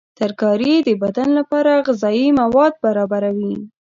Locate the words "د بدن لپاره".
0.87-1.71